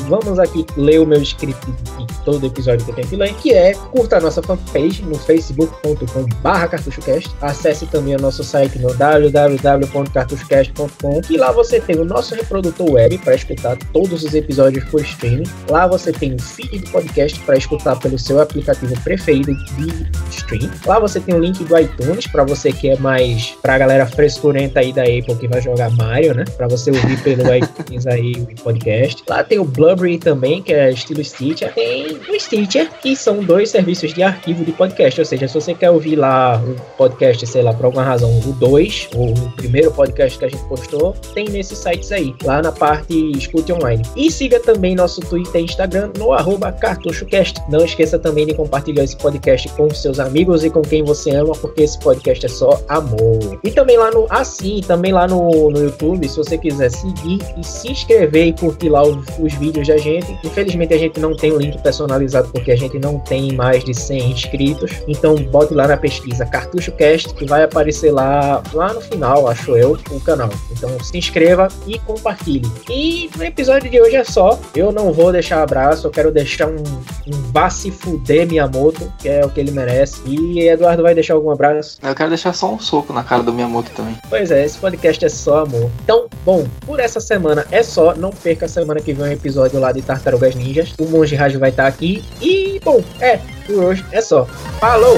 [0.07, 1.65] vamos aqui ler o meu script
[1.97, 5.17] de todo episódio que eu tenho que ler, que é curta a nossa fanpage no
[5.17, 7.35] facebook.com.br cartuchocast.
[7.41, 13.17] Acesse também o nosso site no www.cartuchocast.com e lá você tem o nosso reprodutor web
[13.19, 15.45] para escutar todos os episódios por streaming.
[15.69, 20.71] Lá você tem o feed do podcast para escutar pelo seu aplicativo preferido de stream.
[20.85, 24.79] Lá você tem o link do iTunes para você que é mais pra galera frescurenta
[24.79, 26.43] aí da Apple que vai jogar Mario, né?
[26.55, 29.23] Para você ouvir pelo iTunes aí o podcast.
[29.27, 31.73] Lá tem o Blubbery também, que é estilo Stitcher.
[31.73, 35.19] Tem o Stitcher, que são dois serviços de arquivo de podcast.
[35.19, 38.53] Ou seja, se você quer ouvir lá o podcast, sei lá, por alguma razão, o
[38.53, 42.71] 2, ou o primeiro podcast que a gente postou, tem nesses sites aí, lá na
[42.71, 44.03] parte Escute Online.
[44.15, 47.61] E siga também nosso Twitter e Instagram no arroba CartuchoCast.
[47.69, 51.53] Não esqueça também de compartilhar esse podcast com seus amigos e com quem você ama,
[51.53, 53.59] porque esse podcast é só amor.
[53.63, 57.63] E também lá no Assim, também lá no, no YouTube, se você quiser seguir e
[57.63, 60.37] se inscrever e curtir lá os, os vídeos da gente.
[60.43, 63.93] Infelizmente a gente não tem o link personalizado porque a gente não tem mais de
[63.93, 64.91] 100 inscritos.
[65.07, 69.75] Então bote lá na pesquisa Cartucho Cast que vai aparecer lá, lá no final, acho
[69.75, 70.49] eu, o canal.
[70.71, 72.69] Então se inscreva e compartilhe.
[72.89, 74.59] E no episódio de hoje é só.
[74.75, 76.83] Eu não vou deixar abraço, eu quero deixar um,
[77.27, 80.21] um vá se fuder Miyamoto, que é o que ele merece.
[80.25, 81.97] E Eduardo vai deixar algum abraço?
[82.01, 84.17] Eu quero deixar só um soco na cara do Miyamoto também.
[84.29, 85.89] Pois é, esse podcast é só amor.
[86.03, 88.15] Então, bom, por essa semana é só.
[88.15, 90.93] Não perca a semana que vem um episódio lá de Tartarugas Ninjas.
[90.99, 92.23] O Monge Raj vai estar aqui.
[92.41, 94.45] E, bom, é, por hoje é só.
[94.79, 95.17] Falou!